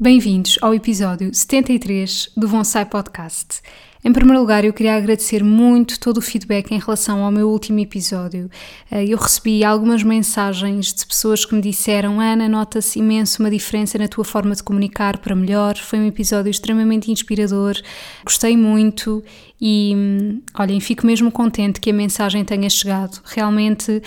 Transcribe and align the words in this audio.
Bem-vindos 0.00 0.60
ao 0.62 0.72
episódio 0.72 1.34
73 1.34 2.30
do 2.36 2.46
Bonsai 2.46 2.86
Podcast. 2.86 3.60
Em 4.04 4.12
primeiro 4.12 4.40
lugar, 4.40 4.64
eu 4.64 4.72
queria 4.72 4.94
agradecer 4.94 5.42
muito 5.42 5.98
todo 5.98 6.18
o 6.18 6.22
feedback 6.22 6.70
em 6.70 6.78
relação 6.78 7.24
ao 7.24 7.32
meu 7.32 7.48
último 7.50 7.80
episódio. 7.80 8.48
Eh, 8.92 9.06
eu 9.06 9.18
recebi 9.18 9.64
algumas 9.64 10.04
mensagens 10.04 10.94
de 10.94 11.04
pessoas 11.04 11.44
que 11.44 11.52
me 11.52 11.60
disseram: 11.60 12.20
Ana, 12.20 12.48
nota-se 12.48 13.00
imenso 13.00 13.42
uma 13.42 13.50
diferença 13.50 13.98
na 13.98 14.06
tua 14.06 14.24
forma 14.24 14.54
de 14.54 14.62
comunicar 14.62 15.18
para 15.18 15.34
melhor. 15.34 15.76
Foi 15.76 15.98
um 15.98 16.06
episódio 16.06 16.48
extremamente 16.48 17.10
inspirador, 17.10 17.74
gostei 18.24 18.56
muito 18.56 19.20
e, 19.60 19.94
hum, 19.96 20.40
olhem, 20.54 20.78
fico 20.78 21.04
mesmo 21.04 21.32
contente 21.32 21.80
que 21.80 21.90
a 21.90 21.94
mensagem 21.94 22.44
tenha 22.44 22.70
chegado. 22.70 23.20
Realmente 23.24 24.00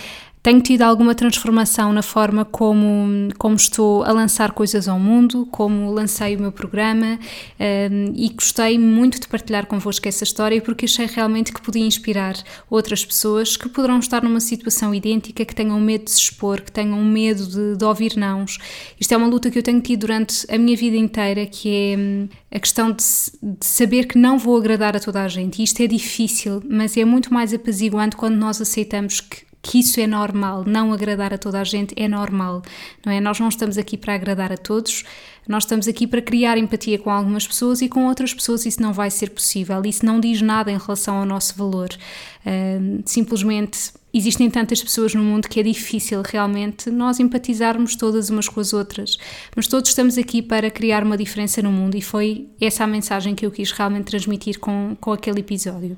tenho 0.44 0.60
tido 0.60 0.82
alguma 0.82 1.14
transformação 1.14 1.94
na 1.94 2.02
forma 2.02 2.44
como, 2.44 3.30
como 3.38 3.56
estou 3.56 4.04
a 4.04 4.12
lançar 4.12 4.54
coisas 4.54 4.88
ao 4.88 5.00
mundo, 5.00 5.48
como 5.52 5.92
lancei 5.92 6.36
o 6.36 6.40
meu 6.40 6.52
programa 6.52 7.20
um, 7.60 7.64
ehm, 7.64 8.14
e 8.16 8.30
gostei 8.30 8.80
muito 8.80 9.20
de 9.20 9.28
partilhar 9.28 9.68
convosco 9.68 10.08
essa 10.08 10.24
história 10.24 10.60
porque 10.60 10.86
achei 10.86 11.06
realmente 11.06 11.54
que 11.54 11.62
podia 11.62 11.86
inspirar 11.86 12.36
outras 12.72 13.06
pessoas 13.06 13.56
que 13.56 13.70
poderão 13.70 14.00
estar 14.00 14.24
numa 14.24 14.40
situação 14.40 14.96
idêntica, 14.96 15.46
que 15.46 15.54
tenham 15.54 15.80
medo 15.80 16.06
de 16.06 16.12
se 16.12 16.20
expor, 16.20 16.62
que 16.62 16.72
tenham 16.72 17.04
medo 17.04 17.46
de, 17.46 17.78
de 17.78 17.86
ouvir 17.86 18.18
nãos. 18.18 18.58
Isto 19.00 19.14
é 19.14 19.18
uma 19.18 19.28
luta 19.28 19.52
que 19.52 19.60
eu 19.60 19.64
tenho 19.64 19.80
tido 19.80 20.02
durante 20.02 20.52
a 20.52 20.58
minha 20.58 20.76
vida 20.76 20.98
inteira, 20.98 21.46
que 21.46 21.70
é 21.70 21.98
hum, 21.98 22.28
a 22.52 22.60
questão 22.60 22.92
de, 22.92 23.04
de 23.44 23.66
saber 23.66 24.06
que 24.06 24.18
não 24.18 24.40
vou 24.40 24.58
agradar 24.58 24.96
a 24.96 25.00
toda 25.00 25.22
a 25.22 25.28
gente. 25.28 25.60
E 25.60 25.64
isto 25.64 25.82
é 25.84 25.88
difícil, 25.88 26.64
mas 26.68 26.98
é 26.98 27.06
muito 27.06 27.32
mais 27.32 27.54
apaziguante 27.54 28.16
quando 28.16 28.36
nós 28.36 28.60
aceitamos 28.60 29.22
que 29.22 29.51
que 29.62 29.80
isso 29.80 30.00
é 30.00 30.08
normal, 30.08 30.64
não 30.66 30.92
agradar 30.92 31.34
a 31.34 31.38
toda 31.38 31.62
a 31.62 31.64
gente 31.64 31.94
é 31.96 32.08
normal, 32.08 32.64
não 33.06 33.14
é? 33.14 33.22
Nós 33.22 33.40
não 33.40 33.48
estamos 33.48 33.78
aqui 33.78 33.96
para 33.96 34.16
agradar 34.16 34.52
a 34.52 34.58
todos, 34.58 35.04
nós 35.48 35.64
estamos 35.64 35.88
aqui 35.88 36.08
para 36.08 36.22
criar 36.22 36.58
empatia 36.58 36.98
com 36.98 37.10
algumas 37.10 37.46
pessoas 37.46 37.82
e 37.82 37.88
com 37.88 38.06
outras 38.08 38.34
pessoas 38.34 38.66
isso 38.66 38.82
não 38.82 38.92
vai 38.92 39.12
ser 39.12 39.30
possível, 39.30 39.82
isso 39.86 40.06
não 40.06 40.20
diz 40.20 40.42
nada 40.42 40.72
em 40.72 40.78
relação 40.78 41.18
ao 41.18 41.26
nosso 41.26 41.56
valor. 41.56 41.90
Uh, 42.46 43.04
simplesmente 43.06 43.92
existem 44.14 44.50
tantas 44.50 44.82
pessoas 44.82 45.14
no 45.14 45.24
mundo 45.24 45.48
que 45.48 45.60
é 45.60 45.64
difícil 45.64 46.22
realmente 46.26 46.90
nós 46.90 47.20
empatizarmos 47.20 47.96
todas 47.96 48.30
umas 48.30 48.50
com 48.50 48.60
as 48.60 48.74
outras, 48.74 49.18
mas 49.56 49.68
todos 49.68 49.90
estamos 49.90 50.18
aqui 50.18 50.42
para 50.42 50.72
criar 50.72 51.04
uma 51.04 51.18
diferença 51.18 51.62
no 51.62 51.72
mundo 51.72 51.96
e 51.96 52.02
foi 52.02 52.48
essa 52.60 52.84
a 52.84 52.88
mensagem 52.88 53.36
que 53.36 53.46
eu 53.46 53.52
quis 53.52 53.72
realmente 53.72 54.06
transmitir 54.06 54.60
com, 54.60 54.98
com 55.00 55.12
aquele 55.12 55.40
episódio. 55.40 55.98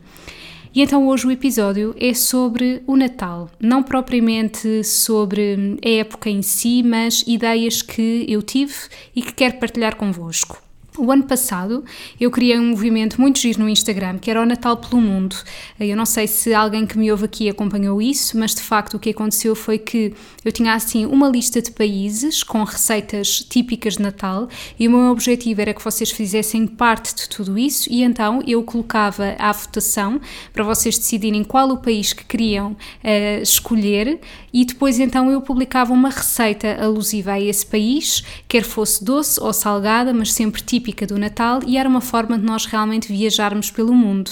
E 0.76 0.82
então 0.82 1.08
hoje 1.08 1.28
o 1.28 1.32
episódio 1.32 1.94
é 2.00 2.16
sobre 2.16 2.82
o 2.88 2.96
Natal, 2.96 3.48
não 3.60 3.84
propriamente 3.84 4.84
sobre 4.84 5.78
a 5.86 5.90
época 5.90 6.32
em 6.32 6.42
si, 6.42 6.82
mas 6.82 7.24
ideias 7.28 7.84
que 7.84 8.26
eu 8.28 8.42
tive 8.42 8.74
e 9.16 9.22
que 9.22 9.34
quero 9.34 9.60
partilhar 9.60 9.96
convosco. 9.96 10.60
O 10.96 11.12
ano 11.12 11.24
passado 11.24 11.84
eu 12.20 12.30
criei 12.30 12.60
um 12.60 12.70
movimento 12.70 13.20
muito 13.20 13.40
giro 13.40 13.62
no 13.62 13.70
Instagram 13.70 14.20
que 14.20 14.30
era 14.30 14.40
o 14.40 14.46
Natal 14.46 14.78
pelo 14.78 15.02
Mundo. 15.02 15.36
Eu 15.80 15.98
não 15.98 16.06
sei 16.06 16.28
se 16.28 16.54
alguém 16.54 16.86
que 16.86 17.00
me 17.00 17.12
ouve 17.12 17.26
aqui 17.26 17.50
acompanhou 17.50 18.00
isso, 18.00 18.38
mas 18.38 18.54
de 18.54 18.62
facto 18.62 18.94
o 18.94 19.00
que 19.00 19.10
aconteceu 19.10 19.56
foi 19.56 19.80
que 19.80 20.14
eu 20.46 20.52
tinha 20.52 20.74
assim 20.74 21.08
uma 21.08 21.28
lista 21.28 21.60
de 21.64 21.72
países 21.72 22.44
com 22.44 22.64
receitas 22.64 23.40
típicas 23.40 23.98
de 23.98 24.04
Natal 24.04 24.48
e 24.80 24.88
o 24.88 24.92
meu 24.92 25.12
objetivo 25.12 25.62
era 25.62 25.74
que 25.74 25.84
vocês 25.84 26.12
fizessem 26.12 26.68
parte 26.68 27.16
de 27.16 27.28
tudo 27.28 27.58
isso 27.58 27.92
e 27.92 28.04
então 28.04 28.44
eu 28.46 28.62
colocava 28.62 29.36
à 29.40 29.52
votação 29.52 30.22
para 30.54 30.64
vocês 30.64 30.96
decidirem 30.96 31.44
qual 31.44 31.70
o 31.70 31.78
país 31.78 32.14
que 32.14 32.24
queriam 32.24 32.74
uh, 32.74 33.42
escolher 33.42 34.20
e 34.54 34.64
depois 34.64 35.00
então 35.00 35.32
eu 35.32 35.42
publicava 35.42 35.92
uma 35.92 36.10
receita 36.10 36.78
alusiva 36.80 37.32
a 37.32 37.42
esse 37.42 37.66
país, 37.66 38.24
quer 38.48 38.64
fosse 38.64 39.04
doce 39.04 39.42
ou 39.42 39.52
salgada, 39.52 40.14
mas 40.14 40.32
sempre 40.32 40.62
típica 40.62 40.83
típica 40.84 41.08
do 41.08 41.18
Natal 41.18 41.62
e 41.66 41.78
era 41.78 41.88
uma 41.88 42.02
forma 42.02 42.38
de 42.38 42.44
nós 42.44 42.66
realmente 42.66 43.08
viajarmos 43.08 43.72
pelo 43.72 43.94
mundo. 43.94 44.30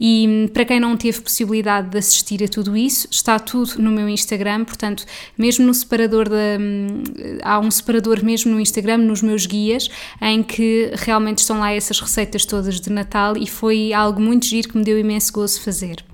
E 0.00 0.26
hum, 0.28 0.48
para 0.52 0.64
quem 0.64 0.80
não 0.80 0.96
teve 0.96 1.20
possibilidade 1.20 1.88
de 1.90 1.98
assistir 1.98 2.42
a 2.42 2.48
tudo 2.48 2.76
isso, 2.76 3.06
está 3.10 3.38
tudo 3.38 3.80
no 3.80 3.92
meu 3.92 4.08
Instagram, 4.08 4.64
portanto, 4.64 5.04
mesmo 5.38 5.64
no 5.64 5.72
separador 5.72 6.28
da. 6.28 6.58
Hum, 6.60 7.04
há 7.42 7.60
um 7.60 7.70
separador 7.70 8.24
mesmo 8.24 8.52
no 8.52 8.60
Instagram, 8.60 8.98
nos 8.98 9.22
meus 9.22 9.46
guias, 9.46 9.88
em 10.20 10.42
que 10.42 10.90
realmente 10.96 11.38
estão 11.38 11.60
lá 11.60 11.72
essas 11.72 12.00
receitas 12.00 12.44
todas 12.44 12.80
de 12.80 12.90
Natal 12.90 13.36
e 13.36 13.46
foi 13.46 13.92
algo 13.92 14.20
muito 14.20 14.46
giro 14.46 14.68
que 14.68 14.76
me 14.76 14.84
deu 14.84 14.98
imenso 14.98 15.32
gozo 15.32 15.60
fazer. 15.60 16.04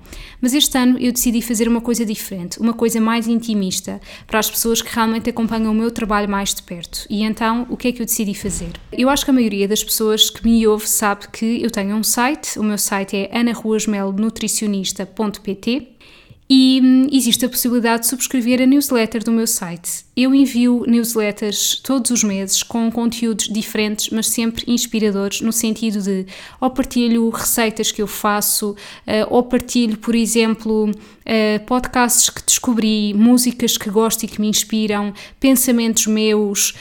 Mas 0.41 0.53
este 0.53 0.77
ano 0.77 0.97
eu 0.99 1.11
decidi 1.11 1.41
fazer 1.41 1.67
uma 1.67 1.81
coisa 1.81 2.05
diferente, 2.05 2.59
uma 2.59 2.73
coisa 2.73 3.01
mais 3.01 3.27
intimista, 3.27 3.99
para 4.25 4.39
as 4.39 4.49
pessoas 4.49 4.81
que 4.81 4.89
realmente 4.93 5.29
acompanham 5.29 5.71
o 5.71 5.75
meu 5.75 5.91
trabalho 5.91 6.29
mais 6.29 6.53
de 6.53 6.63
perto. 6.63 7.05
E 7.09 7.23
então, 7.23 7.67
o 7.69 7.77
que 7.77 7.89
é 7.89 7.91
que 7.91 8.01
eu 8.01 8.05
decidi 8.05 8.33
fazer? 8.33 8.71
Eu 8.91 9.09
acho 9.09 9.25
que 9.25 9.31
a 9.31 9.33
maioria 9.33 9.67
das 9.67 9.83
pessoas 9.83 10.29
que 10.29 10.45
me 10.45 10.65
ouve 10.67 10.87
sabe 10.87 11.27
que 11.31 11.61
eu 11.61 11.69
tenho 11.69 11.93
um 11.95 12.03
site, 12.03 12.57
o 12.57 12.63
meu 12.63 12.77
site 12.77 13.17
é 13.17 13.29
anaruasmelnutricionista.pt 13.37 15.99
e 16.49 16.81
hum, 16.83 17.07
existe 17.11 17.45
a 17.45 17.49
possibilidade 17.49 18.01
de 18.01 18.07
subscrever 18.07 18.61
a 18.61 18.65
newsletter 18.65 19.23
do 19.23 19.31
meu 19.31 19.45
site. 19.45 20.08
Eu 20.21 20.35
envio 20.35 20.83
newsletters 20.85 21.79
todos 21.81 22.11
os 22.11 22.25
meses 22.25 22.61
com 22.61 22.91
conteúdos 22.91 23.47
diferentes, 23.47 24.09
mas 24.09 24.27
sempre 24.27 24.65
inspiradores, 24.67 25.39
no 25.39 25.53
sentido 25.53 26.01
de 26.01 26.25
ou 26.59 26.69
partilho 26.69 27.29
receitas 27.29 27.89
que 27.89 28.01
eu 28.01 28.07
faço, 28.07 28.71
uh, 28.71 28.75
ou 29.29 29.43
partilho, 29.43 29.97
por 29.97 30.13
exemplo, 30.13 30.89
uh, 30.89 31.65
podcasts 31.65 32.29
que 32.29 32.43
descobri, 32.43 33.13
músicas 33.13 33.77
que 33.77 33.89
gosto 33.89 34.23
e 34.23 34.27
que 34.27 34.41
me 34.41 34.49
inspiram, 34.49 35.13
pensamentos 35.39 36.05
meus, 36.05 36.73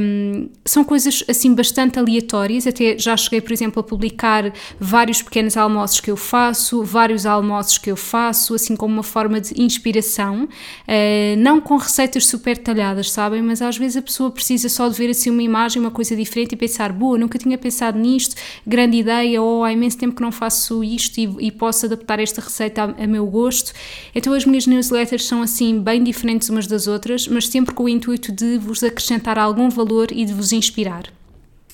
um, 0.00 0.48
são 0.64 0.84
coisas 0.84 1.24
assim 1.28 1.52
bastante 1.52 1.98
aleatórias. 1.98 2.64
Até 2.64 2.96
já 2.96 3.16
cheguei, 3.16 3.40
por 3.40 3.52
exemplo, 3.52 3.80
a 3.80 3.82
publicar 3.82 4.52
vários 4.78 5.20
pequenos 5.20 5.56
almoços 5.56 5.98
que 5.98 6.12
eu 6.12 6.16
faço, 6.16 6.84
vários 6.84 7.26
almoços 7.26 7.76
que 7.76 7.90
eu 7.90 7.96
faço, 7.96 8.54
assim 8.54 8.76
como 8.76 8.94
uma 8.94 9.02
forma 9.02 9.40
de 9.40 9.60
inspiração, 9.60 10.44
uh, 10.44 11.36
não 11.38 11.60
com 11.60 11.76
receitas 11.76 12.24
super 12.28 12.56
talhadas 12.56 12.83
sabem? 13.10 13.42
Mas 13.42 13.62
às 13.62 13.76
vezes 13.76 13.96
a 13.96 14.02
pessoa 14.02 14.30
precisa 14.30 14.68
só 14.68 14.88
de 14.88 14.96
ver 14.96 15.10
assim 15.10 15.30
uma 15.30 15.42
imagem, 15.42 15.80
uma 15.80 15.90
coisa 15.90 16.14
diferente 16.14 16.52
e 16.52 16.56
pensar, 16.56 16.92
boa, 16.92 17.16
nunca 17.16 17.38
tinha 17.38 17.56
pensado 17.56 17.98
nisto, 17.98 18.36
grande 18.66 18.98
ideia, 18.98 19.40
ou 19.40 19.64
há 19.64 19.72
imenso 19.72 19.96
tempo 19.96 20.16
que 20.16 20.22
não 20.22 20.32
faço 20.32 20.84
isto 20.84 21.18
e, 21.18 21.46
e 21.46 21.50
posso 21.50 21.86
adaptar 21.86 22.20
esta 22.20 22.40
receita 22.40 22.82
a, 22.82 23.04
a, 23.04 23.06
meu 23.06 23.26
gosto. 23.26 23.72
Então 24.14 24.32
as 24.32 24.44
minhas 24.44 24.66
newsletters 24.66 25.26
são 25.26 25.42
assim 25.42 25.80
bem 25.80 26.02
diferentes 26.02 26.48
umas 26.48 26.66
das 26.66 26.86
outras, 26.86 27.28
mas 27.28 27.48
sempre 27.48 27.74
com 27.74 27.84
o 27.84 27.88
intuito 27.88 28.32
de 28.32 28.58
vos 28.58 28.82
acrescentar 28.82 29.38
algum 29.38 29.68
valor 29.68 30.08
e 30.10 30.24
de 30.24 30.32
vos 30.32 30.52
inspirar. 30.52 31.23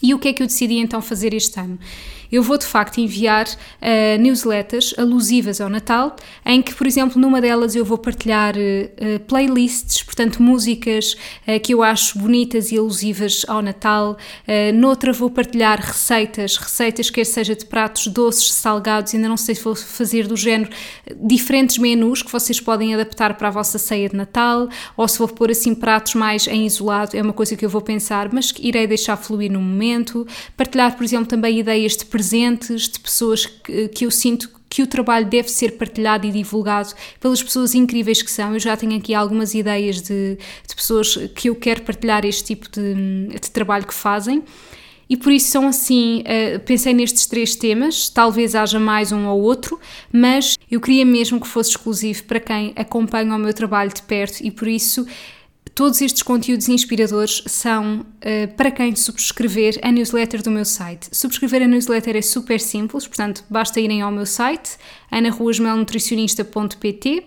E 0.03 0.15
o 0.15 0.19
que 0.19 0.29
é 0.29 0.33
que 0.33 0.43
eu 0.43 0.47
decidi 0.47 0.79
então 0.79 1.01
fazer 1.03 1.35
este 1.35 1.59
ano? 1.61 1.79
eu 2.31 2.43
vou 2.43 2.57
de 2.57 2.65
facto 2.65 2.99
enviar 2.99 3.47
uh, 3.47 4.21
newsletters 4.21 4.95
alusivas 4.97 5.61
ao 5.61 5.69
Natal, 5.69 6.15
em 6.47 6.63
que, 6.63 6.75
por 6.75 6.87
exemplo, 6.87 7.21
numa 7.21 7.41
delas 7.41 7.75
eu 7.75 7.85
vou 7.85 7.99
partilhar 7.99 8.55
uh, 8.57 9.21
playlists, 9.21 10.03
portanto, 10.03 10.43
músicas 10.43 11.17
uh, 11.47 11.59
que 11.61 11.75
eu 11.75 11.83
acho 11.83 12.19
bonitas 12.19 12.71
e 12.71 12.79
alusivas 12.79 13.45
ao 13.49 13.63
Natal. 13.63 14.17
noutra 14.75 15.13
vou 15.13 15.31
partilhar 15.31 15.81
receitas, 15.81 16.57
receitas 16.57 17.11
quer 17.11 17.25
seja 17.25 17.55
de 17.55 17.65
pratos 17.65 18.07
doces, 18.07 18.53
salgados, 18.53 19.15
ainda 19.15 19.29
não 19.29 19.37
sei 19.37 19.55
se 19.55 19.63
vou 19.63 19.75
fazer 19.75 20.27
do 20.27 20.37
género 20.37 20.71
diferentes 21.21 21.79
menus 21.79 22.23
que 22.23 22.31
vocês 22.31 22.61
podem 22.61 22.95
adaptar 22.95 23.35
para 23.35 23.49
a 23.49 23.51
vossa 23.51 23.79
ceia 23.79 24.09
de 24.09 24.17
Natal, 24.17 24.69
ou 24.97 25.09
se 25.09 25.19
vou 25.19 25.29
pôr 25.29 25.51
assim 25.51 25.75
pratos 25.75 26.15
mais 26.15 26.47
em 26.47 26.67
isolado, 26.67 27.17
é 27.17 27.23
uma 27.23 27.33
coisa 27.33 27.57
que 27.57 27.65
eu 27.65 27.71
vou 27.71 27.81
pensar, 27.81 28.33
mas 28.33 28.53
que 28.53 28.67
irei 28.67 28.87
deixar 28.87 29.17
fluir 29.17 29.51
no 29.51 29.61
momento. 29.61 29.90
Partilhar, 30.57 30.97
por 30.97 31.05
exemplo, 31.05 31.27
também 31.27 31.59
ideias 31.59 31.97
de 31.97 32.05
presentes, 32.05 32.89
de 32.89 33.01
pessoas 33.01 33.47
que, 33.47 33.89
que 33.89 34.07
eu 34.07 34.11
sinto 34.11 34.51
que 34.69 34.83
o 34.83 34.87
trabalho 34.87 35.27
deve 35.27 35.49
ser 35.49 35.73
partilhado 35.73 36.27
e 36.27 36.31
divulgado 36.31 36.95
pelas 37.19 37.43
pessoas 37.43 37.75
incríveis 37.75 38.23
que 38.23 38.31
são. 38.31 38.55
Eu 38.55 38.61
já 38.61 38.77
tenho 38.77 38.97
aqui 38.97 39.13
algumas 39.13 39.53
ideias 39.53 40.01
de, 40.01 40.37
de 40.37 40.75
pessoas 40.77 41.17
que 41.35 41.49
eu 41.49 41.57
quero 41.57 41.83
partilhar 41.83 42.25
este 42.25 42.45
tipo 42.45 42.71
de, 42.71 43.29
de 43.29 43.51
trabalho 43.51 43.85
que 43.85 43.95
fazem. 43.95 44.45
E 45.09 45.17
por 45.17 45.33
isso 45.33 45.49
são 45.49 45.67
assim, 45.67 46.21
uh, 46.21 46.61
pensei 46.61 46.95
nestes 46.95 47.27
três 47.27 47.57
temas, 47.57 48.09
talvez 48.09 48.55
haja 48.55 48.79
mais 48.79 49.11
um 49.11 49.27
ou 49.27 49.41
outro, 49.41 49.81
mas 50.13 50.57
Eu 50.71 50.81
queria 50.81 51.05
mesmo 51.05 51.41
que 51.41 51.49
fosse 51.49 51.71
exclusivo 51.71 52.23
para 52.25 52.39
quem 52.39 52.73
acompanha 52.77 53.35
o 53.35 53.39
meu 53.39 53.53
trabalho 53.53 53.93
de 53.93 54.03
perto 54.03 54.41
e 54.41 54.53
por 54.53 54.69
isso 54.69 55.05
Todos 55.75 56.01
estes 56.01 56.23
conteúdos 56.23 56.69
inspiradores 56.69 57.43
são 57.47 58.01
uh, 58.01 58.07
para 58.57 58.71
quem 58.71 58.95
subscrever 58.95 59.81
a 59.83 59.91
newsletter 59.91 60.43
do 60.43 60.51
meu 60.51 60.65
site. 60.65 61.09
Subscrever 61.13 61.63
a 61.63 61.67
newsletter 61.67 62.17
é 62.17 62.23
super 62.23 62.61
simples, 62.61 63.07
portanto, 63.07 63.45
basta 63.49 63.81
irem 63.81 64.03
ao 64.03 64.11
meu 64.11 64.27
site, 64.27 64.77
anaruasmelnutricionista.pt 65.11 67.27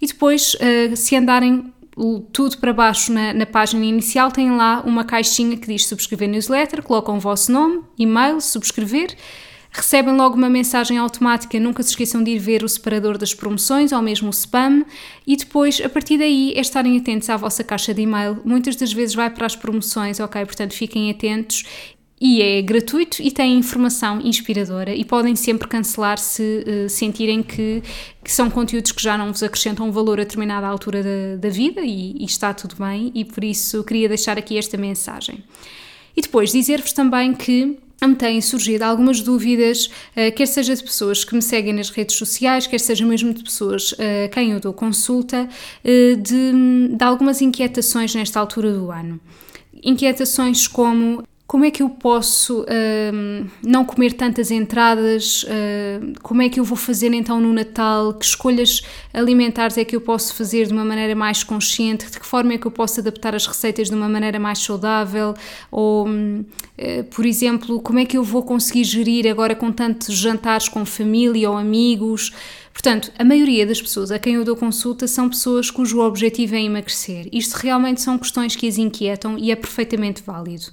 e 0.00 0.06
depois, 0.06 0.54
uh, 0.54 0.96
se 0.96 1.16
andarem 1.16 1.72
tudo 2.32 2.58
para 2.58 2.72
baixo 2.72 3.12
na, 3.12 3.32
na, 3.32 3.46
página 3.46 3.84
inicial, 3.84 4.32
tem 4.32 4.50
lá 4.50 4.82
uma 4.84 5.04
caixinha 5.04 5.56
que 5.56 5.68
diz 5.68 5.86
subscrever 5.86 6.28
newsletter, 6.28 6.82
colocam 6.82 7.16
o 7.16 7.20
vosso 7.20 7.52
nome, 7.52 7.82
e-mail, 7.96 8.40
subscrever 8.40 9.16
recebem 9.74 10.14
logo 10.14 10.36
uma 10.36 10.48
mensagem 10.48 10.96
automática, 10.98 11.58
nunca 11.58 11.82
se 11.82 11.90
esqueçam 11.90 12.22
de 12.22 12.30
ir 12.30 12.38
ver 12.38 12.62
o 12.62 12.68
separador 12.68 13.18
das 13.18 13.34
promoções 13.34 13.90
ou 13.90 14.00
mesmo 14.00 14.28
o 14.28 14.30
spam 14.30 14.84
e 15.26 15.36
depois, 15.36 15.80
a 15.84 15.88
partir 15.88 16.16
daí, 16.16 16.52
é 16.54 16.60
estarem 16.60 16.96
atentos 16.96 17.28
à 17.28 17.36
vossa 17.36 17.64
caixa 17.64 17.92
de 17.92 18.02
e-mail. 18.02 18.40
Muitas 18.44 18.76
das 18.76 18.92
vezes 18.92 19.16
vai 19.16 19.28
para 19.28 19.46
as 19.46 19.56
promoções, 19.56 20.20
ok? 20.20 20.44
Portanto, 20.46 20.74
fiquem 20.74 21.10
atentos 21.10 21.64
e 22.20 22.40
é 22.40 22.62
gratuito 22.62 23.20
e 23.20 23.32
tem 23.32 23.58
informação 23.58 24.20
inspiradora 24.20 24.94
e 24.94 25.04
podem 25.04 25.34
sempre 25.34 25.66
cancelar 25.66 26.18
se 26.18 26.64
uh, 26.66 26.88
sentirem 26.88 27.42
que, 27.42 27.82
que, 28.22 28.30
são 28.30 28.48
conteúdos 28.48 28.92
que 28.92 29.02
já 29.02 29.18
não 29.18 29.32
vos 29.32 29.42
acrescentam 29.42 29.90
valor 29.90 30.20
a 30.20 30.22
determinada 30.22 30.68
altura 30.68 31.02
da, 31.02 31.36
da 31.36 31.48
vida 31.48 31.80
e, 31.80 32.16
e 32.16 32.24
está 32.24 32.54
tudo 32.54 32.76
bem 32.76 33.10
e 33.12 33.24
por 33.24 33.42
isso 33.42 33.82
queria 33.82 34.08
deixar 34.08 34.38
aqui 34.38 34.56
esta 34.56 34.76
mensagem. 34.76 35.42
E 36.16 36.22
depois 36.22 36.52
dizer-vos 36.52 36.92
também 36.92 37.34
que 37.34 37.76
me 38.06 38.14
têm 38.14 38.40
surgido 38.40 38.82
algumas 38.84 39.20
dúvidas, 39.20 39.86
uh, 39.86 40.34
quer 40.34 40.46
seja 40.46 40.74
de 40.74 40.82
pessoas 40.82 41.24
que 41.24 41.34
me 41.34 41.42
seguem 41.42 41.72
nas 41.72 41.90
redes 41.90 42.16
sociais, 42.16 42.66
quer 42.66 42.78
seja 42.78 43.04
mesmo 43.04 43.32
de 43.32 43.42
pessoas 43.42 43.92
uh, 43.92 44.24
a 44.26 44.28
quem 44.28 44.52
eu 44.52 44.60
dou 44.60 44.72
consulta, 44.72 45.48
uh, 45.48 46.16
de, 46.16 46.94
de 46.96 47.04
algumas 47.04 47.40
inquietações 47.40 48.14
nesta 48.14 48.40
altura 48.40 48.72
do 48.72 48.90
ano. 48.90 49.20
Inquietações 49.82 50.66
como 50.66 51.22
como 51.46 51.64
é 51.64 51.70
que 51.70 51.82
eu 51.82 51.90
posso 51.90 52.62
uh, 52.62 53.50
não 53.62 53.84
comer 53.84 54.14
tantas 54.14 54.50
entradas? 54.50 55.44
Uh, 55.44 56.18
como 56.22 56.40
é 56.40 56.48
que 56.48 56.58
eu 56.58 56.64
vou 56.64 56.76
fazer 56.76 57.12
então 57.12 57.38
no 57.38 57.52
Natal? 57.52 58.14
Que 58.14 58.24
escolhas 58.24 58.82
alimentares 59.12 59.76
é 59.76 59.84
que 59.84 59.94
eu 59.94 60.00
posso 60.00 60.34
fazer 60.34 60.66
de 60.66 60.72
uma 60.72 60.84
maneira 60.84 61.14
mais 61.14 61.44
consciente? 61.44 62.10
De 62.10 62.18
que 62.18 62.24
forma 62.24 62.54
é 62.54 62.58
que 62.58 62.66
eu 62.66 62.70
posso 62.70 62.98
adaptar 63.00 63.34
as 63.34 63.46
receitas 63.46 63.88
de 63.88 63.94
uma 63.94 64.08
maneira 64.08 64.38
mais 64.38 64.58
saudável? 64.58 65.34
Ou, 65.70 66.08
uh, 66.08 67.04
por 67.14 67.26
exemplo, 67.26 67.78
como 67.80 67.98
é 67.98 68.06
que 68.06 68.16
eu 68.16 68.24
vou 68.24 68.42
conseguir 68.42 68.84
gerir 68.84 69.30
agora 69.30 69.54
com 69.54 69.70
tantos 69.70 70.16
jantares 70.16 70.66
com 70.68 70.84
família 70.86 71.50
ou 71.50 71.58
amigos? 71.58 72.32
Portanto, 72.74 73.12
a 73.16 73.24
maioria 73.24 73.64
das 73.64 73.80
pessoas 73.80 74.10
a 74.10 74.18
quem 74.18 74.34
eu 74.34 74.44
dou 74.44 74.56
consulta 74.56 75.06
são 75.06 75.30
pessoas 75.30 75.70
cujo 75.70 76.00
objetivo 76.00 76.56
é 76.56 76.60
emagrecer. 76.60 77.28
Isto 77.32 77.54
realmente 77.54 78.02
são 78.02 78.18
questões 78.18 78.56
que 78.56 78.66
as 78.66 78.76
inquietam 78.76 79.38
e 79.38 79.52
é 79.52 79.56
perfeitamente 79.56 80.22
válido. 80.22 80.66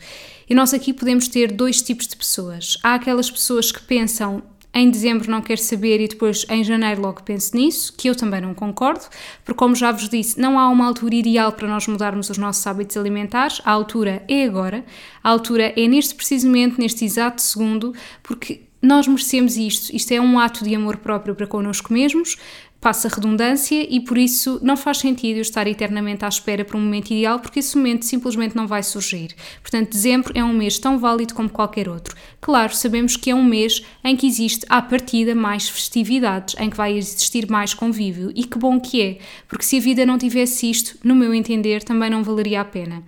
E 0.50 0.56
nós 0.56 0.74
aqui 0.74 0.92
podemos 0.92 1.27
ter 1.27 1.51
dois 1.51 1.80
tipos 1.81 2.07
de 2.07 2.18
pessoas. 2.18 2.77
Há 2.83 2.95
aquelas 2.95 3.30
pessoas 3.30 3.71
que 3.71 3.81
pensam 3.83 4.44
em 4.74 4.89
dezembro 4.89 5.30
não 5.30 5.42
quero 5.42 5.62
saber 5.62 6.01
e 6.01 6.07
depois 6.07 6.45
em 6.50 6.63
janeiro 6.63 7.01
logo 7.01 7.21
penso 7.24 7.56
nisso, 7.56 7.94
que 7.95 8.09
eu 8.09 8.15
também 8.15 8.42
não 8.42 8.53
concordo, 8.53 9.06
porque 9.44 9.57
como 9.57 9.75
já 9.75 9.92
vos 9.92 10.09
disse, 10.09 10.39
não 10.39 10.57
há 10.57 10.69
uma 10.69 10.88
altura 10.88 11.15
ideal 11.15 11.51
para 11.51 11.68
nós 11.68 11.88
mudarmos 11.88 12.30
os 12.30 12.38
nossos 12.38 12.65
hábitos 12.65 12.98
alimentares, 12.98 13.62
a 13.65 13.71
altura 13.71 14.24
é 14.27 14.45
agora, 14.45 14.86
a 15.21 15.30
altura 15.30 15.74
é 15.75 15.88
neste 15.88 16.15
precisamente, 16.15 16.80
neste 16.80 17.03
exato 17.03 17.42
segundo, 17.42 17.94
porque 18.24 18.62
nós 18.81 19.07
merecemos 19.07 19.57
isto, 19.57 19.95
isto 19.95 20.11
é 20.11 20.19
um 20.19 20.39
ato 20.39 20.63
de 20.63 20.73
amor 20.73 20.97
próprio 20.97 21.35
para 21.35 21.45
connosco 21.45 21.93
mesmos, 21.93 22.37
passa 22.81 23.07
redundância 23.07 23.85
e 23.87 23.99
por 23.99 24.17
isso 24.17 24.59
não 24.63 24.75
faz 24.75 24.97
sentido 24.97 25.37
eu 25.37 25.43
estar 25.43 25.67
eternamente 25.67 26.25
à 26.25 26.27
espera 26.27 26.65
por 26.65 26.75
um 26.75 26.81
momento 26.81 27.11
ideal, 27.11 27.39
porque 27.39 27.59
esse 27.59 27.77
momento 27.77 28.05
simplesmente 28.05 28.55
não 28.55 28.65
vai 28.65 28.81
surgir. 28.81 29.35
Portanto, 29.61 29.91
dezembro 29.91 30.33
é 30.35 30.43
um 30.43 30.51
mês 30.51 30.79
tão 30.79 30.97
válido 30.97 31.35
como 31.35 31.47
qualquer 31.47 31.87
outro. 31.87 32.15
Claro, 32.41 32.75
sabemos 32.75 33.15
que 33.15 33.29
é 33.29 33.35
um 33.35 33.43
mês 33.43 33.83
em 34.03 34.17
que 34.17 34.25
existe 34.25 34.65
à 34.67 34.81
partida 34.81 35.35
mais 35.35 35.69
festividades, 35.69 36.55
em 36.57 36.71
que 36.71 36.77
vai 36.77 36.97
existir 36.97 37.47
mais 37.47 37.75
convívio 37.75 38.31
e 38.35 38.43
que 38.45 38.57
bom 38.57 38.79
que 38.79 38.99
é, 38.99 39.17
porque 39.47 39.63
se 39.63 39.77
a 39.77 39.79
vida 39.79 40.03
não 40.03 40.17
tivesse 40.17 40.67
isto, 40.67 40.97
no 41.03 41.13
meu 41.13 41.35
entender, 41.35 41.83
também 41.83 42.09
não 42.09 42.23
valeria 42.23 42.61
a 42.61 42.65
pena. 42.65 43.03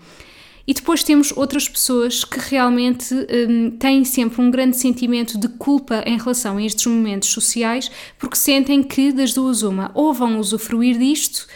E 0.66 0.74
depois 0.74 1.04
temos 1.04 1.34
outras 1.36 1.68
pessoas 1.68 2.24
que 2.24 2.40
realmente 2.40 3.14
um, 3.14 3.72
têm 3.72 4.06
sempre 4.06 4.42
um 4.42 4.50
grande 4.50 4.78
sentimento 4.78 5.38
de 5.38 5.50
culpa 5.50 6.04
em 6.06 6.18
relação 6.18 6.58
a 6.58 6.64
estes 6.64 6.86
momentos 6.86 7.30
sociais, 7.30 7.92
porque 8.18 8.38
sentem 8.38 8.82
que 8.82 9.12
das 9.12 9.34
duas 9.34 9.62
uma, 9.62 9.92
ou 9.94 10.14
vão 10.14 10.40
usufruir 10.40 10.98
disto 10.98 11.48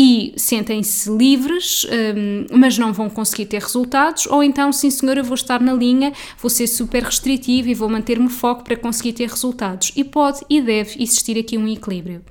e 0.00 0.32
sentem-se 0.36 1.10
livres, 1.10 1.84
um, 1.84 2.46
mas 2.56 2.78
não 2.78 2.92
vão 2.92 3.10
conseguir 3.10 3.46
ter 3.46 3.60
resultados, 3.60 4.26
ou 4.26 4.44
então, 4.44 4.72
sim 4.72 4.90
senhora, 4.90 5.24
vou 5.24 5.34
estar 5.34 5.60
na 5.60 5.74
linha, 5.74 6.12
vou 6.38 6.48
ser 6.48 6.68
super 6.68 7.02
restritivo 7.02 7.68
e 7.68 7.74
vou 7.74 7.88
manter-me 7.88 8.30
foco 8.30 8.62
para 8.62 8.76
conseguir 8.76 9.12
ter 9.12 9.28
resultados. 9.28 9.92
E 9.96 10.04
pode 10.04 10.40
e 10.48 10.62
deve 10.62 11.02
existir 11.02 11.36
aqui 11.36 11.58
um 11.58 11.66
equilíbrio. 11.66 12.24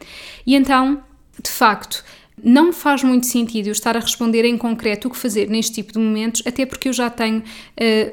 E 0.46 0.56
então, 0.56 1.04
de 1.44 1.52
facto, 1.52 2.06
não 2.44 2.72
faz 2.72 3.04
muito 3.04 3.26
sentido 3.26 3.68
eu 3.68 3.72
estar 3.72 3.98
a 3.98 4.00
responder 4.00 4.46
em 4.46 4.58
concreto 4.58 5.08
o 5.08 5.12
que 5.12 5.18
fazer 5.18 5.50
neste 5.50 5.74
tipo 5.74 5.94
de 5.94 5.98
momentos, 5.98 6.44
até 6.46 6.68
porque 6.68 6.88
eu 6.88 6.94
já 6.94 7.10
tenho 7.10 7.40
uh, 7.40 7.44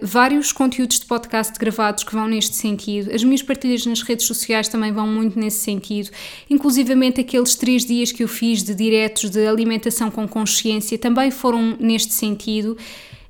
vários 0.00 0.50
conteúdos 0.50 0.99
de 0.99 1.05
podcast 1.05 1.59
gravados 1.59 2.05
que 2.05 2.15
vão 2.15 2.26
neste 2.26 2.56
sentido. 2.56 3.15
As 3.15 3.23
minhas 3.23 3.43
partilhas 3.43 3.85
nas 3.85 4.00
redes 4.00 4.26
sociais 4.26 4.67
também 4.67 4.93
vão 4.93 5.06
muito 5.06 5.38
nesse 5.38 5.59
sentido. 5.59 6.11
Inclusivamente 6.49 7.21
aqueles 7.21 7.55
três 7.55 7.85
dias 7.85 8.12
que 8.12 8.25
eu 8.25 8.29
fiz 8.29 8.62
de 8.62 8.75
diretos 8.75 9.29
de 9.29 9.47
alimentação 9.47 10.11
com 10.11 10.26
consciência 10.26 10.97
também 10.97 11.31
foram 11.31 11.76
neste 11.79 12.15
sentido. 12.15 12.79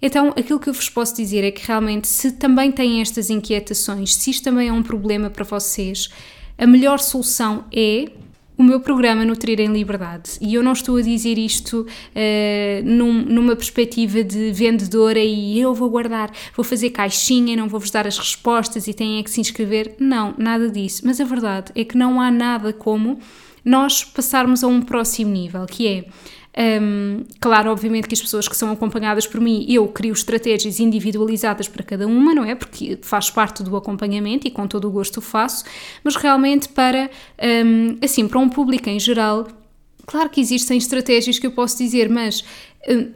Então, 0.00 0.28
aquilo 0.28 0.60
que 0.60 0.68
eu 0.68 0.74
vos 0.74 0.88
posso 0.88 1.16
dizer 1.16 1.42
é 1.42 1.50
que 1.50 1.66
realmente, 1.66 2.06
se 2.06 2.32
também 2.32 2.70
têm 2.70 3.00
estas 3.00 3.30
inquietações, 3.30 4.14
se 4.14 4.30
isto 4.30 4.44
também 4.44 4.68
é 4.68 4.72
um 4.72 4.82
problema 4.82 5.28
para 5.28 5.44
vocês, 5.44 6.08
a 6.56 6.66
melhor 6.66 7.00
solução 7.00 7.64
é 7.72 8.10
o 8.56 8.62
meu 8.62 8.80
programa 8.80 9.24
Nutrir 9.24 9.60
em 9.60 9.72
Liberdade. 9.72 10.38
E 10.40 10.54
eu 10.54 10.62
não 10.62 10.72
estou 10.72 10.96
a 10.96 11.02
dizer 11.02 11.38
isto 11.38 11.80
uh, 11.80 12.84
num, 12.84 13.12
numa 13.12 13.56
perspectiva 13.56 14.22
de 14.22 14.52
vendedora 14.52 15.18
e 15.18 15.58
eu 15.58 15.74
vou 15.74 15.90
guardar, 15.90 16.30
vou 16.54 16.64
fazer 16.64 16.90
caixinha, 16.90 17.56
não 17.56 17.68
vou-vos 17.68 17.90
dar 17.90 18.06
as 18.06 18.18
respostas 18.18 18.86
e 18.86 18.94
têm 18.94 19.18
é 19.18 19.22
que 19.22 19.30
se 19.30 19.40
inscrever. 19.40 19.96
Não, 19.98 20.34
nada 20.38 20.70
disso. 20.70 21.02
Mas 21.04 21.20
a 21.20 21.24
verdade 21.24 21.72
é 21.74 21.84
que 21.84 21.96
não 21.96 22.20
há 22.20 22.30
nada 22.30 22.72
como 22.72 23.18
nós 23.64 24.04
passarmos 24.04 24.62
a 24.62 24.66
um 24.66 24.82
próximo 24.82 25.30
nível, 25.32 25.66
que 25.66 25.88
é 25.88 26.04
um, 26.56 27.24
claro, 27.40 27.70
obviamente 27.70 28.06
que 28.06 28.14
as 28.14 28.20
pessoas 28.20 28.46
que 28.46 28.56
são 28.56 28.70
acompanhadas 28.70 29.26
por 29.26 29.40
mim, 29.40 29.66
eu 29.68 29.88
crio 29.88 30.12
estratégias 30.12 30.78
individualizadas 30.78 31.66
para 31.66 31.82
cada 31.82 32.06
uma, 32.06 32.32
não 32.32 32.44
é? 32.44 32.54
Porque 32.54 32.98
faz 33.02 33.28
parte 33.28 33.62
do 33.62 33.76
acompanhamento 33.76 34.46
e 34.46 34.50
com 34.50 34.66
todo 34.66 34.86
o 34.86 34.90
gosto 34.90 35.20
faço, 35.20 35.64
mas 36.04 36.14
realmente 36.14 36.68
para, 36.68 37.10
um, 37.66 37.96
assim, 38.02 38.28
para 38.28 38.38
um 38.38 38.48
público 38.48 38.88
em 38.88 39.00
geral, 39.00 39.48
Claro 40.06 40.28
que 40.28 40.40
existem 40.40 40.76
estratégias 40.76 41.38
que 41.38 41.46
eu 41.46 41.50
posso 41.50 41.78
dizer, 41.78 42.08
mas 42.10 42.44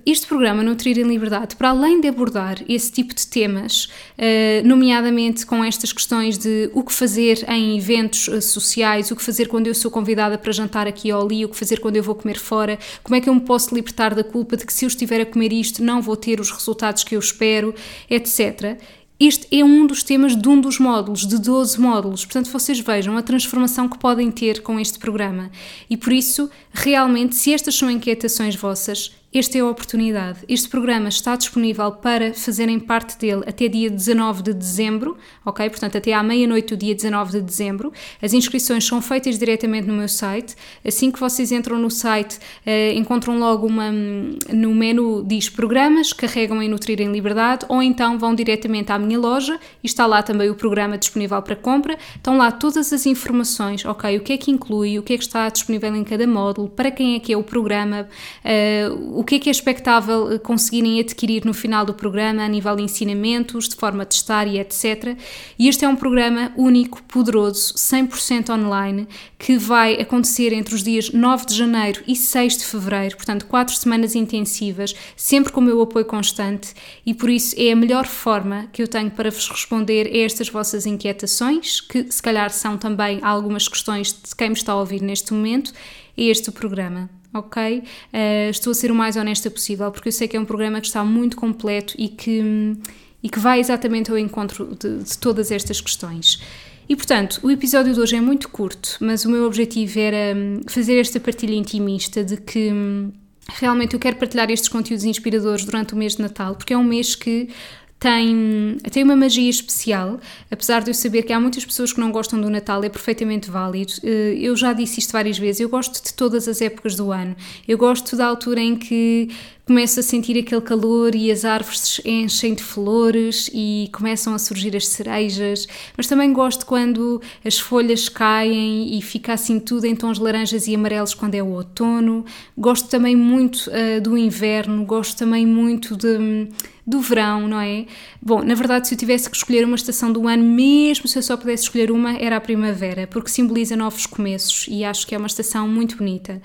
este 0.07 0.27
programa 0.27 0.63
Nutrir 0.63 0.99
em 0.99 1.03
Liberdade, 1.03 1.55
para 1.57 1.71
além 1.71 2.01
de 2.01 2.09
abordar 2.09 2.59
esse 2.69 2.91
tipo 2.91 3.15
de 3.15 3.27
temas, 3.27 3.89
eh, 4.17 4.63
nomeadamente 4.65 5.45
com 5.45 5.63
estas 5.63 5.93
questões 5.93 6.39
de 6.39 6.71
o 6.73 6.83
que 6.83 6.93
fazer 6.93 7.45
em 7.49 7.77
eventos 7.77 8.29
eh, 8.29 8.41
sociais, 8.41 9.11
o 9.11 9.17
que 9.17 9.23
fazer 9.23 9.47
quando 9.47 9.67
eu 9.67 9.75
sou 9.75 9.91
convidada 9.91 10.39
para 10.39 10.53
jantar 10.53 10.87
aqui 10.87 11.13
ou 11.13 11.23
ali, 11.23 11.45
o 11.45 11.49
que 11.49 11.57
fazer 11.57 11.81
quando 11.81 11.97
eu 11.97 12.03
vou 12.03 12.15
comer 12.15 12.39
fora, 12.39 12.79
como 13.03 13.17
é 13.17 13.21
que 13.21 13.29
eu 13.29 13.35
me 13.35 13.41
posso 13.41 13.75
libertar 13.75 14.15
da 14.15 14.25
culpa 14.25 14.57
de 14.57 14.65
que 14.65 14.73
se 14.73 14.85
eu 14.85 14.89
estiver 14.89 15.21
a 15.21 15.27
comer 15.27 15.53
isto 15.53 15.83
não 15.83 16.01
vou 16.01 16.17
ter 16.17 16.41
os 16.41 16.51
resultados 16.51 17.05
que 17.05 17.15
eu 17.15 17.21
espero, 17.21 17.75
etc. 18.09 18.79
Este 19.21 19.49
é 19.51 19.65
um 19.65 19.85
dos 19.85 20.05
temas 20.05 20.37
de 20.37 20.49
um 20.49 20.61
dos 20.61 20.79
módulos, 20.79 21.27
de 21.27 21.41
12 21.41 21.81
módulos. 21.81 22.25
Portanto, 22.25 22.53
vocês 22.53 22.79
vejam 22.79 23.17
a 23.17 23.23
transformação 23.23 23.89
que 23.89 23.99
podem 23.99 24.31
ter 24.31 24.63
com 24.63 24.79
este 24.79 24.97
programa. 24.97 25.51
E 25.91 25.97
por 25.97 26.13
isso, 26.13 26.49
realmente, 26.73 27.35
se 27.35 27.53
estas 27.53 27.75
são 27.75 27.91
inquietações 27.91 28.55
vossas, 28.55 29.13
esta 29.33 29.59
é 29.59 29.61
a 29.61 29.67
oportunidade. 29.67 30.39
Este 30.49 30.71
programa 30.71 31.11
está 31.11 31.37
disponível 31.37 31.93
para 31.93 32.33
fazerem 32.33 32.81
parte 32.81 33.19
dele 33.19 33.43
até 33.47 33.69
dia 33.69 33.91
19 33.91 34.43
de 34.43 34.55
dezembro, 34.55 35.19
ok? 35.45 35.69
Portanto, 35.69 35.99
até 35.99 36.15
à 36.15 36.23
meia-noite 36.23 36.75
do 36.75 36.79
dia 36.79 36.95
19 36.95 37.33
de 37.33 37.41
dezembro. 37.43 37.93
As 38.23 38.33
inscrições 38.33 38.87
são 38.87 39.03
feitas 39.03 39.39
diretamente 39.39 39.87
no 39.87 39.93
meu 39.93 40.09
site. 40.09 40.57
Assim 40.83 41.11
que 41.11 41.21
vocês 41.21 41.53
entram 41.53 41.79
no 41.79 41.91
site, 41.91 42.37
uh, 42.37 42.97
encontram 42.97 43.39
logo 43.39 43.67
uma. 43.67 43.93
No 43.93 44.75
menu 44.75 45.23
diz 45.23 45.51
programas, 45.51 46.15
carregam 46.15 46.63
em 46.63 46.69
Nutrir 46.69 46.99
em 47.03 47.13
Liberdade, 47.13 47.67
ou 47.69 47.83
então 47.83 48.19
vão 48.19 48.35
diretamente 48.35 48.93
à 48.93 48.99
minha 48.99 49.19
loja 49.19 49.61
e 49.85 49.87
está 49.87 50.07
lá 50.07 50.23
também 50.23 50.49
o 50.49 50.55
programa 50.55 50.97
disponível 50.97 51.41
para 51.43 51.55
compra. 51.55 51.99
Estão 52.17 52.39
lá 52.39 52.51
todas 52.51 52.95
as 52.95 53.05
informações, 53.05 53.85
ok? 53.85 54.17
O 54.17 54.21
que 54.23 54.33
é 54.33 54.39
que 54.39 54.51
inclui, 54.51 54.99
o 54.99 55.03
que 55.03 55.13
é 55.13 55.19
que 55.19 55.25
está 55.25 55.51
disponível 55.51 55.95
em 55.95 56.03
cada 56.03 56.27
módulo, 56.27 56.71
para 56.71 56.91
quem 56.91 57.15
é 57.15 57.21
que 57.21 57.31
é 57.31 57.37
o 57.37 57.43
programa. 57.43 58.09
Uh, 58.43 59.18
o 59.19 59.25
que 59.25 59.35
é 59.35 59.39
que 59.41 59.49
é 59.49 59.51
expectável 59.51 60.31
eh, 60.31 60.39
conseguirem 60.39 61.01
adquirir 61.01 61.45
no 61.45 61.53
final 61.53 61.85
do 61.85 61.93
programa 61.93 62.45
a 62.45 62.47
nível 62.47 62.77
de 62.77 62.85
ensinamentos, 62.85 63.69
de 63.69 63.75
forma 63.75 64.07
de 64.07 64.15
estar 64.15 64.47
e 64.47 64.61
etc. 64.61 65.19
E 65.59 65.69
este 65.69 65.85
é 65.85 65.89
um 65.89 65.97
programa 65.97 66.53
único, 66.57 67.03
poderoso, 67.03 67.75
100% 67.75 68.49
online, 68.51 69.09
que 69.37 69.59
vai 69.59 69.95
acontecer 69.95 70.53
entre 70.53 70.73
os 70.73 70.85
dias 70.85 71.11
9 71.11 71.47
de 71.47 71.55
janeiro 71.57 72.01
e 72.07 72.15
6 72.15 72.59
de 72.59 72.65
fevereiro, 72.65 73.17
portanto, 73.17 73.47
quatro 73.47 73.75
semanas 73.75 74.15
intensivas, 74.15 74.95
sempre 75.17 75.53
com 75.53 75.61
o 75.61 75.65
meu 75.65 75.83
apoio 75.83 76.05
constante, 76.05 76.73
e 77.05 77.13
por 77.13 77.29
isso 77.29 77.57
é 77.59 77.73
a 77.73 77.77
melhor 77.77 78.07
forma 78.07 78.69
que 78.73 78.81
eu 78.81 78.87
tenho 78.87 79.11
para 79.11 79.33
vos 79.33 79.49
responder 79.49 80.07
a 80.15 80.25
estas 80.25 80.49
vossas 80.49 80.87
inquietações, 80.87 81.81
que 81.81 82.07
se 82.09 82.23
calhar 82.23 82.51
são 82.51 82.79
também 82.79 83.19
algumas 83.23 83.67
questões 83.67 84.13
de 84.13 84.37
quem 84.37 84.51
me 84.51 84.55
está 84.55 84.75
a 84.75 84.77
ouvir 84.77 85.03
neste 85.03 85.35
momento, 85.35 85.73
é 86.17 86.23
este 86.23 86.51
o 86.51 86.53
programa 86.53 87.18
ok? 87.33 87.79
Uh, 87.79 88.51
estou 88.51 88.71
a 88.71 88.75
ser 88.75 88.91
o 88.91 88.95
mais 88.95 89.17
honesta 89.17 89.51
possível, 89.51 89.91
porque 89.91 90.09
eu 90.09 90.13
sei 90.13 90.29
que 90.29 90.37
é 90.37 90.41
um 90.41 90.45
programa 90.45 90.81
que 90.81 90.87
está 90.87 91.05
muito 91.05 91.37
completo 91.37 91.95
e 91.99 92.09
que, 92.09 92.77
e 93.23 93.29
que 93.29 93.39
vai 93.39 93.61
exatamente 93.61 94.11
ao 94.11 94.19
encontro 94.19 94.77
de, 94.79 95.05
de 95.05 95.19
todas 95.19 95.51
estas 95.51 95.81
questões. 95.81 96.41
E 96.89 96.97
portanto, 96.97 97.39
o 97.43 97.51
episódio 97.51 97.93
de 97.93 98.01
hoje 98.01 98.17
é 98.17 98.21
muito 98.21 98.49
curto, 98.49 98.97
mas 99.01 99.25
o 99.25 99.31
meu 99.31 99.45
objetivo 99.45 99.99
era 99.99 100.37
hum, 100.37 100.61
fazer 100.67 100.99
esta 100.99 101.21
partilha 101.21 101.55
intimista 101.55 102.25
de 102.25 102.39
que 102.39 102.73
hum, 102.73 103.13
realmente 103.49 103.93
eu 103.93 104.01
quero 104.01 104.17
partilhar 104.17 104.51
estes 104.51 104.71
conteúdos 104.71 105.05
inspiradores 105.05 105.65
durante 105.65 105.93
o 105.93 105.97
mês 105.97 106.17
de 106.17 106.23
Natal, 106.23 106.55
porque 106.55 106.73
é 106.73 106.79
um 106.79 106.85
mês 106.85 107.15
que 107.15 107.51
tem, 107.99 108.77
tem 108.93 109.03
uma 109.03 109.17
magia 109.17 109.51
especial, 109.51 110.21
apesar 110.51 110.83
de 110.83 110.91
eu 110.91 110.95
saber 110.95 111.23
que 111.23 111.33
há 111.33 111.41
muitas 111.41 111.65
pessoas 111.65 111.93
que 111.93 111.99
não 111.99 112.13
gostam 112.13 112.41
do 112.41 112.49
Natal, 112.49 112.83
é 112.85 112.89
perfeitamente 112.89 113.51
válido. 113.51 113.93
Eh, 114.05 114.37
eu 114.41 114.57
já 114.57 114.73
disse 114.73 115.01
isto 115.01 115.13
várias 115.13 115.37
vezes, 115.37 115.61
eu 115.61 115.69
gosto 115.69 116.03
de 116.03 116.15
todas 116.15 116.47
as 116.47 116.61
épocas 116.61 116.95
do 116.95 117.11
ano. 117.11 117.35
Eu 117.67 117.77
gosto 117.77 118.17
da 118.17 118.27
altura 118.27 118.61
em 118.61 118.77
que 118.77 119.31
começo 119.69 120.01
a 120.01 120.03
sentir 120.03 120.39
aquele 120.39 120.63
calor 120.63 121.15
e 121.15 121.31
as 121.31 121.45
árvores 121.45 122.01
enchem 122.03 122.55
de 122.55 122.63
flores 122.63 123.51
e 123.53 123.91
começam 123.93 124.35
a 124.35 124.39
surgir 124.39 124.75
as 124.75 124.89
cerejas, 124.89 125.69
mas 125.95 126.07
também 126.07 126.33
gosto 126.33 126.65
quando 126.65 127.21
as 127.45 127.59
folhas 127.59 128.09
caem 128.09 128.97
e 128.97 129.03
fica 129.03 129.35
assim 129.35 129.61
tudo 129.61 129.85
em 129.85 129.95
tons 129.95 130.19
laranjas 130.19 130.67
e 130.67 130.75
amarelos 130.75 131.13
quando 131.13 131.35
é 131.35 131.43
o 131.43 131.49
outono. 131.49 132.25
Gosto 132.57 132.89
também 132.89 133.15
muito 133.15 133.67
uh, 133.69 134.01
do 134.01 134.17
inverno, 134.17 134.87
gosto 134.87 135.19
também 135.19 135.45
muito 135.45 135.95
de 135.95 136.49
do 136.87 137.03
verão, 137.03 137.47
não 137.47 137.61
é? 137.61 137.85
Bom, 138.23 138.43
na 138.43 138.55
verdade, 138.55 138.89
se 138.89 138.95
eu 138.95 138.99
tivesse 138.99 139.29
que 139.29 139.37
escolher 139.37 139.63
uma 139.67 139.77
estação 139.77 140.11
do 140.11 140.27
ano, 140.27 140.43
mesmo 140.43 141.07
se 141.07 141.19
eu 141.19 141.23
só 141.23 141.37
pudesse 141.37 141.65
escolher 141.65 141.91
uma, 141.91 142.17
era 142.17 142.39
a 142.39 142.41
primavera, 142.41 143.07
porque 143.07 143.29
simboliza 143.29 143.77
novos 143.77 144.07
começos 144.07 144.65
e 144.71 144.83
acho 144.83 145.07
que 145.07 145.15
é 145.15 145.19
uma 145.19 145.27
estação 145.27 145.69
muito 145.69 145.99
bonita. 145.99 146.41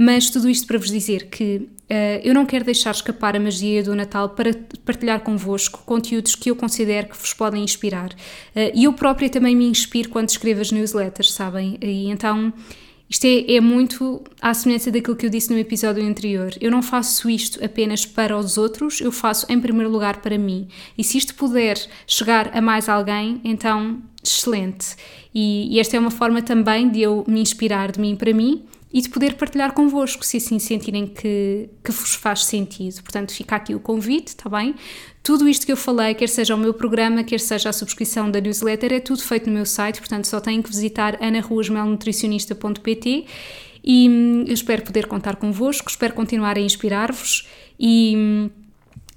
Mas 0.00 0.30
tudo 0.30 0.48
isto 0.48 0.64
para 0.64 0.78
vos 0.78 0.92
dizer 0.92 1.26
que 1.28 1.56
uh, 1.56 2.20
eu 2.22 2.32
não 2.32 2.46
quero 2.46 2.64
deixar 2.64 2.92
escapar 2.92 3.34
a 3.34 3.40
magia 3.40 3.82
do 3.82 3.96
Natal 3.96 4.28
para 4.28 4.54
partilhar 4.84 5.18
convosco 5.22 5.82
conteúdos 5.84 6.36
que 6.36 6.52
eu 6.52 6.54
considero 6.54 7.08
que 7.08 7.18
vos 7.18 7.34
podem 7.34 7.64
inspirar. 7.64 8.12
Uh, 8.12 8.70
e 8.72 8.84
eu 8.84 8.92
própria 8.92 9.28
também 9.28 9.56
me 9.56 9.66
inspiro 9.66 10.08
quando 10.08 10.28
escrevo 10.28 10.60
as 10.60 10.70
newsletters, 10.70 11.32
sabem? 11.32 11.76
E 11.82 12.08
então 12.10 12.52
isto 13.10 13.24
é, 13.24 13.56
é, 13.56 13.60
muito 13.60 14.22
à 14.40 14.54
semelhança 14.54 14.92
daquilo 14.92 15.16
que 15.16 15.26
eu 15.26 15.30
disse 15.30 15.52
no 15.52 15.58
episódio 15.58 16.06
anterior. 16.06 16.52
Eu 16.60 16.70
não 16.70 16.80
faço 16.80 17.28
isto 17.28 17.64
apenas 17.64 18.06
para 18.06 18.38
os 18.38 18.56
outros, 18.56 19.00
eu 19.00 19.10
faço 19.10 19.50
em 19.50 19.58
primeiro 19.58 19.90
lugar 19.90 20.18
para 20.18 20.38
mim. 20.38 20.68
E 20.96 21.02
se 21.02 21.18
isto 21.18 21.34
puder 21.34 21.76
chegar 22.06 22.56
a 22.56 22.60
mais 22.60 22.88
alguém, 22.88 23.40
então 23.42 24.00
excelente. 24.22 24.94
E, 25.34 25.74
e 25.74 25.80
esta 25.80 25.96
é 25.96 25.98
uma 25.98 26.12
forma 26.12 26.40
também 26.40 26.88
de 26.88 27.00
eu 27.00 27.24
me 27.26 27.40
inspirar 27.40 27.90
de 27.90 27.98
mim 27.98 28.14
para 28.14 28.32
mim 28.32 28.67
e 28.92 29.02
de 29.02 29.08
poder 29.08 29.34
partilhar 29.34 29.74
convosco, 29.74 30.24
se 30.24 30.38
assim 30.38 30.58
sentirem 30.58 31.06
que, 31.06 31.68
que 31.84 31.92
vos 31.92 32.14
faz 32.14 32.44
sentido. 32.44 33.02
Portanto, 33.02 33.32
fica 33.32 33.56
aqui 33.56 33.74
o 33.74 33.80
convite, 33.80 34.28
está 34.28 34.48
bem? 34.48 34.74
Tudo 35.22 35.48
isto 35.48 35.66
que 35.66 35.72
eu 35.72 35.76
falei, 35.76 36.14
quer 36.14 36.28
seja 36.28 36.54
o 36.54 36.58
meu 36.58 36.72
programa, 36.72 37.22
quer 37.22 37.40
seja 37.40 37.68
a 37.68 37.72
subscrição 37.72 38.30
da 38.30 38.40
newsletter, 38.40 38.92
é 38.92 39.00
tudo 39.00 39.22
feito 39.22 39.48
no 39.48 39.56
meu 39.56 39.66
site, 39.66 39.98
portanto 39.98 40.26
só 40.26 40.40
têm 40.40 40.62
que 40.62 40.70
visitar 40.70 41.22
anaruasmelnutricionista.pt 41.22 43.26
e 43.84 44.08
hum, 44.08 44.44
eu 44.46 44.54
espero 44.54 44.82
poder 44.82 45.06
contar 45.06 45.36
convosco, 45.36 45.90
espero 45.90 46.14
continuar 46.14 46.56
a 46.56 46.60
inspirar-vos 46.60 47.46
e 47.78 48.14
hum, 48.16 48.50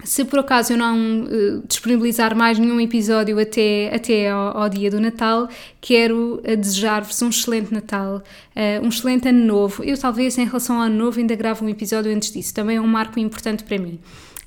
se 0.04 0.26
por 0.26 0.40
acaso 0.40 0.74
eu 0.74 0.78
não 0.78 1.24
uh, 1.24 1.64
disponibilizar 1.68 2.36
mais 2.36 2.58
nenhum 2.58 2.80
episódio 2.80 3.40
até, 3.40 3.94
até 3.94 4.30
ao, 4.30 4.58
ao 4.58 4.70
dia 4.70 4.90
do 4.90 5.00
Natal, 5.00 5.48
quero 5.80 6.42
uh, 6.46 6.58
desejar-vos 6.58 7.22
um 7.22 7.30
excelente 7.30 7.74
Natal, 7.74 8.18
uh, 8.18 8.86
um 8.86 8.90
excelente 8.90 9.28
Ano 9.28 9.46
Novo. 9.46 9.84
Eu, 9.84 9.98
talvez, 9.98 10.38
em 10.38 10.46
relação 10.46 10.78
ao 10.78 10.84
Ano 10.84 10.96
Novo, 10.96 11.20
ainda 11.20 11.36
gravo 11.36 11.66
um 11.66 11.70
episódio 11.70 12.14
antes 12.14 12.32
disso, 12.32 12.54
também 12.54 12.78
é 12.78 12.82
um 12.82 12.88
marco 12.88 13.20
importante 13.20 13.64
para 13.64 13.78
mim. 13.78 14.00